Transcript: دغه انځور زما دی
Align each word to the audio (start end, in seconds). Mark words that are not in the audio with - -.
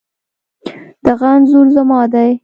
دغه 1.05 1.27
انځور 1.35 1.67
زما 1.75 2.01
دی 2.13 2.31